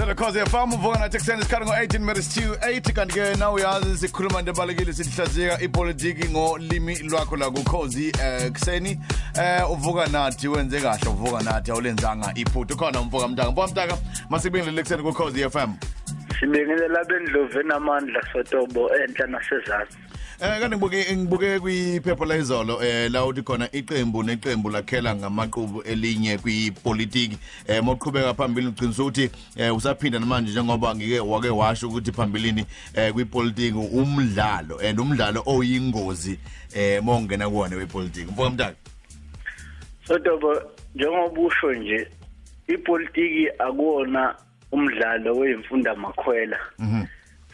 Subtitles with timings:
[0.00, 4.50] Cause yafama uvuka nathi ekuseni isikhathi ngo-18 minutes to 8 kanti-ke na uyazi sikhuluma into
[4.50, 8.98] ebalulekile sihlaziyeka ipolitiki ngolimi lwakho la kukhozi eh kuseni.
[9.34, 13.98] Eh uvuka nathi wenze kahle uvuka nathi awulenzanga iphutha ukhona umvuka mtaka mvuka mtaka
[14.30, 15.72] masibingelele ekuseni kukhozi FM
[16.40, 20.09] sibingelela bendlovu enamandla sotobo enhla nasezantsi.
[20.42, 25.82] Eh kanti ngibuke ngibuke kwiphepha la izolo eh la uthi khona iqembu neqembu lakhela ngamaqhubu
[25.82, 27.38] elinye kwipolitiki.
[27.68, 32.64] Eh moqhubeka phambili uqinisa ukuthi eh usaphinda namanje njengoba ngike wake washo ukuthi phambilini
[32.94, 36.38] eh kwipolitiki umdlalo and umdlalo oyingozi
[36.74, 38.76] eh mongena kuwona wepolitiki mfoka mntaka
[40.04, 40.62] sotobo
[40.94, 42.08] njengoba usho nje
[42.68, 44.34] ipolitiki akuwona
[44.72, 47.04] umdlalo weyimfunda makhwela mhm.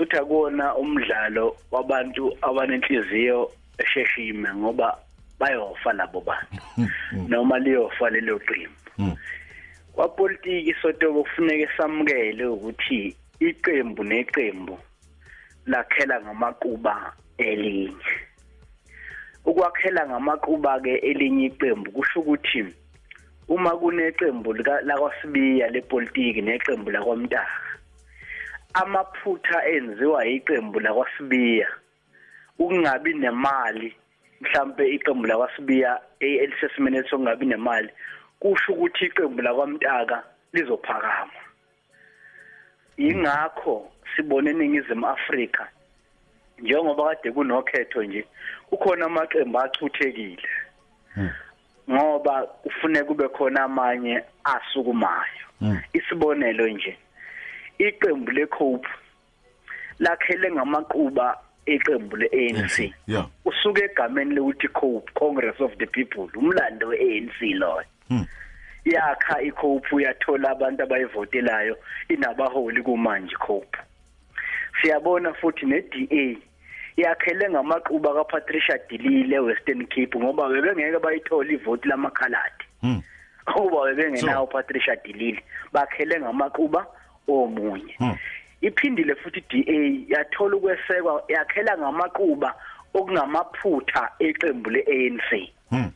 [0.00, 4.96] Futhi akuwona umdlalo wabantu abanenhliziyo esheshime ngoba
[5.38, 6.56] bayofa labo bantu.
[7.28, 8.80] Noma liyofa lelo qembu.
[8.98, 9.16] Mm.
[9.92, 14.78] kwapolitiki sotobo kufuneka samukele ukuthi iqembu neqembu
[15.66, 17.96] lakhela ngamaquba elinye.
[19.44, 22.64] Ukwakhela ngamaquba ke elinye iqembu kusho ukuthi
[23.48, 27.50] uma kuneqembu lika- lakwasibiya lepolitiki neqembu lakwamntaka
[28.74, 31.68] amaphutha enziwa iqembu lakwasibiya
[32.58, 33.94] ukungabi nemali
[34.40, 37.90] mhlambe iqembu lakwasibiya e- elisesimene sokungabi nemali
[38.40, 41.40] kusho ukuthi iqembu lakwamntaka lizophakama.
[42.96, 45.68] Ingakho sibone eningizimu Afrika
[46.58, 48.24] njengoba kade kunokhetho nje
[48.70, 50.48] kukhona amaqembu achuthekile
[51.90, 55.46] ngoba kufuneka kube khona amanye asukumayo.
[55.60, 55.80] Mm.
[55.92, 56.98] isibonelo nje
[57.88, 58.88] iqembu leCope
[59.98, 62.76] lakhele ngamaquba eqembu leANC
[63.44, 67.84] usuke egameni lokuthi COPE Congress of the People umlando weANC loyo.
[68.08, 68.26] Hmm.
[68.84, 71.76] yakha iCope yathola abantu abayivotelayo
[72.08, 73.78] inabaholi kumanje COPE
[74.80, 76.40] siyabona futhi neDA
[76.96, 82.64] yakhele ngamaquba kaPatricia Dilile Western Cape ngoba bebengeke bayithola ivoti lamakhaladi.
[82.82, 83.02] Mhm
[83.44, 85.42] kuba bebengenawo Patricia Dilile
[85.72, 86.86] bakhele ngamaquba
[87.30, 87.94] omunye.
[87.98, 88.16] Hmm.
[88.60, 92.54] iphindile futhi DA yathola ukwesekwa yakhela ngamaquba
[92.94, 95.30] okungamaphutha eqembu leANC
[95.70, 95.90] mhm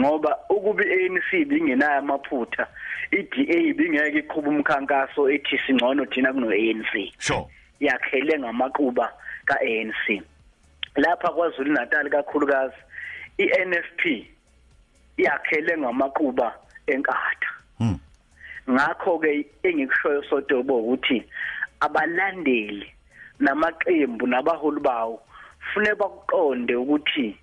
[0.00, 2.66] ngoba ukuba iANC bingenayo amaphutha
[3.10, 7.46] iDA bingeke iqhubha umkhankaso ethi singcono thina kunoANC sure.
[7.80, 9.12] Yakhele ngamaquba
[9.46, 10.22] kaANC
[10.96, 12.76] lapha kwaZulu Natal kakhulukazi
[13.38, 14.26] iNFP
[15.16, 16.54] yakhele ngamaquba
[16.86, 17.50] enkatha.
[17.80, 17.98] Mhm
[18.70, 21.18] ngakho ke engikushoyo sodobo ukuthi
[21.80, 22.88] abalandeli
[23.40, 25.20] namaqembu nabaholi bawo
[25.72, 27.36] fune bakuqonde ukuthi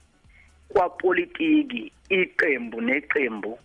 [0.74, 3.60] kwapolitiki iqembu neqembu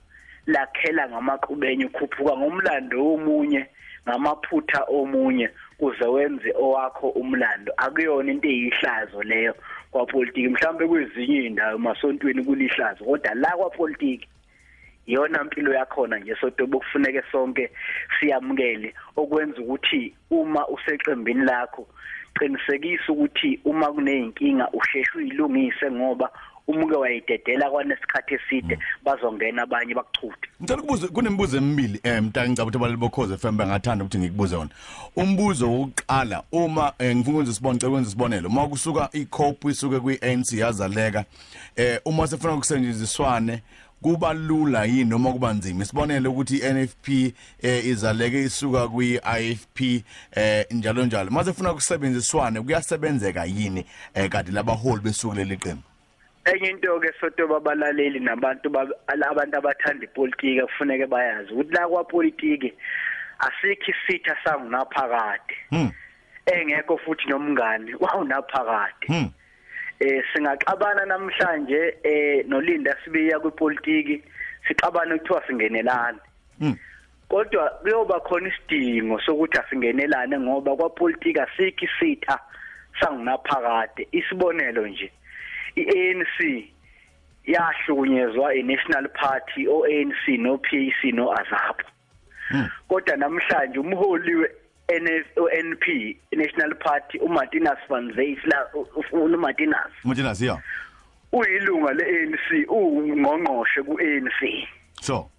[0.46, 3.62] lakhela ngamaqubenye ukhuphuka ngomlando womunye
[4.06, 7.72] ngamaphutha omunye kuze wenze owakho umlando.
[7.76, 9.54] Akuyona into eyihlazo leyo
[9.90, 14.28] kwapolitiki mhlawumbe kwezinye indawo masontweni kulihlazo kodwa la kwapolitiki
[15.06, 17.70] iyona impilo yakhona nje sotobo kufuneke sonke
[18.20, 18.94] siyamukele.
[19.16, 21.86] Okwenza ukuthi uma useqembini lakho
[22.38, 26.30] qinisekisa ukuthi uma kuneyinkinga usheshe uyilungise ngoba
[26.68, 32.76] umuke wayidedela kwanesikhathi eside bazongena abanye bakuchuthe Ngicela ukubuza kunembuzo emibili eh mntaka ngicabanga ukuthi
[32.76, 34.70] abalali bokhoze FM bengathanda ukuthi ngikubuze wona.
[35.16, 38.48] Umbuzo wokuqala uma eh, ngifuna ukwenza isibonelo ngicela ukwenza isibonelo.
[38.48, 41.24] Uma kusuka iCope isuke kwiANC yazaleka
[41.76, 43.62] eh uma sefuna ukusetshenziswane
[44.02, 45.82] kuba lula yini noma kuba nzima?
[45.82, 47.08] Isibonelo ukuthi iNFP
[47.62, 49.80] eh izaleke isuka kwiIFP
[50.36, 51.30] eh njalo njalo.
[51.30, 55.82] Mase funa ukusebenziswana kuyasebenzeka yini eh kade labaholi besuku leli qembu?
[56.44, 62.72] Enye into ke sotoba abalaleli nabantu ba- abantu abathanda ipolitiki kufuneke bayazi ukuthi la kwapolitiki
[63.38, 65.54] asikho isitha sangunaphakade.
[65.70, 65.90] Hm
[66.46, 69.06] engekho futhi nomngani wawunaphakade.
[69.06, 69.28] Hm
[70.00, 74.22] eh singaxabana namhlanje eh nolinda sibiya kwipolitiki
[74.68, 76.18] sixabana ukuthiwa singenelana
[76.60, 76.74] hm
[77.28, 82.38] kodwa kuyoba khona isidingo sokuthi asingenelane ngoba kwapolitiki asikho isitha
[83.00, 84.08] sangunaphakade.
[84.12, 85.12] Isibonelo nje
[85.76, 86.64] iANC
[87.46, 91.82] yahlukunyezwa iNational Party oANC noPAC noAZAP
[92.48, 92.68] Hmm.
[92.88, 94.46] kodwa namhlanje umholi
[94.88, 98.36] NP National Party uMartinus van Zyl
[99.12, 100.58] uMartinus Martinez yeah
[101.32, 104.68] uyilunga leANC ungqongqoshe kuANC
[105.00, 105.30] so?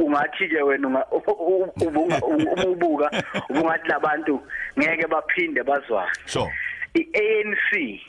[0.00, 3.10] Ungathi ke wena ubunga- u- ubuka
[3.48, 4.40] ubungathi labantu
[4.78, 6.10] ngeke baphinde bazwane.
[6.26, 6.48] So?
[6.94, 8.00] iANC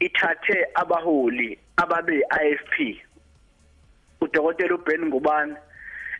[0.00, 3.02] ithathe abaholi ababe IFP
[4.20, 5.56] udokotela uBen Ngubane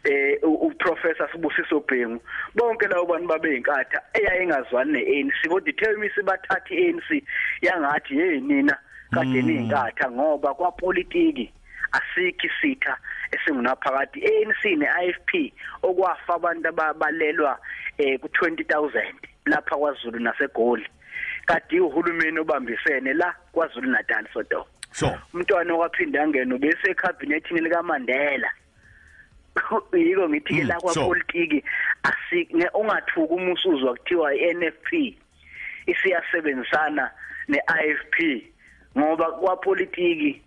[0.05, 2.21] eh uprofessor Sibusiso Bhengu
[2.55, 7.23] bonke labo bantu babe inkatha eyayingazwani neANC kodwa ithemisi bathatha iANC
[7.63, 8.79] yangathi hey nina
[9.11, 11.53] kade niyinkatha ngoba kwapolitiki
[11.93, 12.97] asikho isitha
[13.33, 14.21] esingunaphakade.
[14.21, 15.53] ANC neIFP
[15.83, 17.59] okwafa abantu ababalelwa
[17.99, 19.15] eh ku 20000
[19.47, 20.87] lapha kwaZulu naseGoli.
[21.47, 25.19] Kade uhulumeni obambisene la kwaZulu Natal sodo sure.
[25.35, 28.51] Umntwana okwaphinda angena ubese eCabinetini lika Mandela
[29.93, 31.65] yiko ngithi ke Mm, la so- kwapolitiki
[32.03, 35.15] asike ungathuka umusuzwa kuthiwa iNFP
[35.87, 37.11] isiyasebenzisana
[37.49, 38.43] neIFP
[38.99, 40.43] ngoba kwapolitiki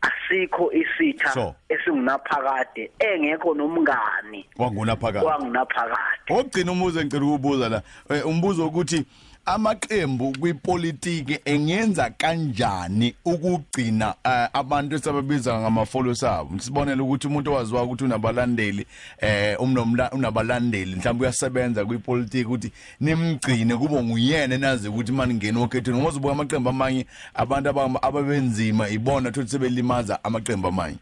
[0.00, 1.54] asikho isitha So.
[1.68, 9.04] esingunaphakade engekho nomngani wanguna phakathi kwangunaphakade ogcina umuzo engicela ukubuza la eh, umbuzo ukuthi
[9.46, 17.82] amaqembu kwipolitiki engenza kanjani ukugcina eh, abantu esababiza ngama followers abo sibonele ukuthi umuntu owaziwa
[17.82, 18.86] ukuthi unabalandeli
[19.20, 25.98] eh umnomla unabalandeli mhlawumbe uyasebenza kwipolitiki ukuthi nimgcine kube nguyena nazi ukuthi manje ngene okhethweni
[25.98, 30.96] ngoba uzobuka amaqembu amanye abantu abama- ababenzima ibona thothi sebelimaza amaqembu amanye.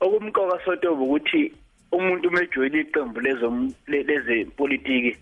[0.00, 1.52] Okumqoka sotobo ukuthi
[1.92, 5.16] umuntu umejoyina iqembu lezo lezepolitiki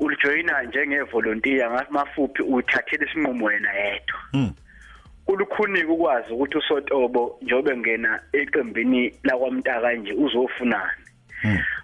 [0.00, 4.18] ulijoyina njengevolunteer ngamafuphi uthathele isinqumo wena yedwa.
[4.32, 4.52] Mm.
[5.26, 11.04] kulukhuniki ukwazi ukuthi usotobo njobe ngena eqembini lakwamntaka nje uzofunani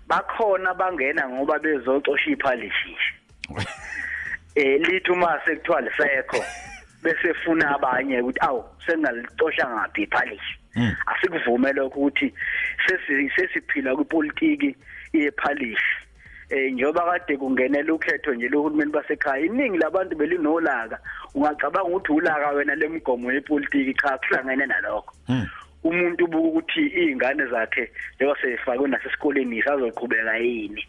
[0.09, 2.95] bakhona bangena ngoba bezocosha iphalishi
[4.55, 6.45] eh lithi uma sekuthiwa lisekho
[7.03, 10.59] bese funa abanye ukuthi awu sengalicosha ngaphi iphalishi
[11.07, 12.35] asikuvume lokho ukuthi
[12.87, 14.77] sesi sesiphila kwipolitiki
[15.13, 15.96] yephalishi
[16.51, 20.99] eh njoba kade kungenela ukhetho nje lohulumeni basekhaya iningi labantu belinolaka.
[21.35, 25.15] Ungacabanga ukuthi ulaka wena lemigomo yepolitiki cha kuhlangene nalokho.
[25.85, 30.87] Umuntu ubuka ukuthi izingane zakhe njengoba sefakwe nasesikoleni isazoqhubeka yini?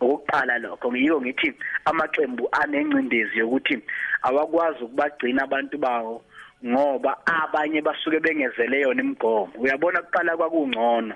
[0.00, 1.54] Okokuqala lokho ngiyiko ngithi
[1.84, 3.78] amaqembu anencindezi yokuthi
[4.22, 6.22] awakwazi ukubagcina abantu bawo
[6.66, 9.52] ngoba abanye basuke bengezele yona imigomo.
[9.58, 11.14] Uyabona kuqala kwakungcono.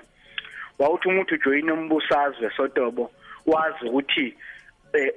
[0.79, 3.11] Wawuthi umuntu ujoyina umbusazwe sotobo
[3.51, 4.35] wazi ukuthi
[4.93, 5.13] eh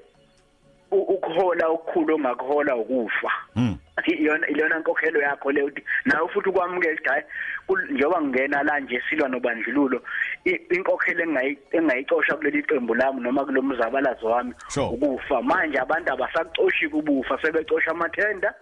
[0.91, 3.31] u- ukuhola okukhulu ongakuhola ukufa.
[4.07, 7.23] Iyona ilona nkokhelo yakho le uthi nawe futhi ukwamukela ukuthi hayi
[7.69, 10.03] kul- njengoba ngingena la nje silwa nobandlululo
[10.45, 14.87] i- inkokhelo engayi engayicosha kuleli qembu lami noma kulomzabalazo wami Sure.
[14.87, 15.43] ukufa.
[15.43, 18.55] Manje abantu abasacoshi kubufa sebecosha amathenda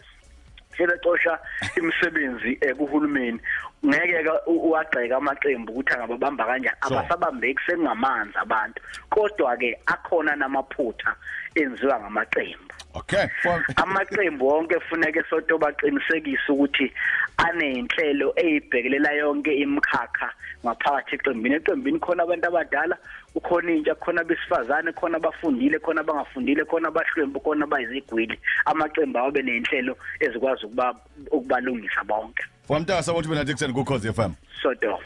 [0.76, 1.38] sebecosha
[1.76, 3.40] imisebenzi eh, kuhulumeni.
[3.86, 6.76] Ngeke ke u- uwagxeka amaqembu ukuthi angababamba kanjani.
[6.86, 6.98] Sure.
[6.98, 8.80] abasabambeki sengamanzi abantu
[9.10, 11.14] kodwa ke akhona namaphutha
[11.54, 12.74] enziwa ngamaqembu.
[12.94, 16.92] Okay for amaqembu wonke kufuneka soto baqinisekise ukuthi
[17.38, 20.28] anenhlelo ezibhekelela yonke imikhakha
[20.64, 22.96] ngaphakathi eqembini eqembini khona abantu abadala
[23.34, 28.36] ukhona intsha khona besifazane khona abafundile khona abangafundile khona abahlwempu khona abayizigwili.
[28.66, 30.94] Amaqembu awabe nenhlelo ezikwazi ukuba
[31.30, 32.44] ukubalungisa bonke.
[32.70, 34.30] For mntaka sabothi bena Dixon ku Cause FM
[34.62, 34.98] soto